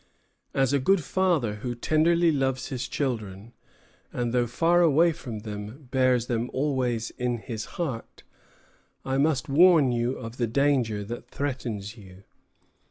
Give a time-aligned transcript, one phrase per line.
[0.55, 3.53] As a good father who tenderly loves his children,
[4.11, 8.23] and though far away from them bears them always in his heart,
[9.05, 12.23] I must warn you of the danger that threatens you.